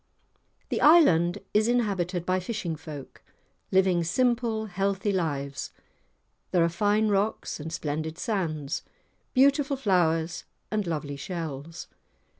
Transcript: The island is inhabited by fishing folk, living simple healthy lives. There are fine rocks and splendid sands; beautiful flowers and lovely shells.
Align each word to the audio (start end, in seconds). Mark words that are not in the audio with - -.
The 0.69 0.81
island 0.81 1.37
is 1.53 1.67
inhabited 1.67 2.25
by 2.25 2.39
fishing 2.39 2.75
folk, 2.75 3.21
living 3.71 4.03
simple 4.03 4.65
healthy 4.65 5.11
lives. 5.11 5.69
There 6.49 6.63
are 6.63 6.69
fine 6.69 7.09
rocks 7.09 7.59
and 7.59 7.71
splendid 7.71 8.17
sands; 8.17 8.81
beautiful 9.35 9.77
flowers 9.77 10.43
and 10.71 10.87
lovely 10.87 11.17
shells. 11.17 11.85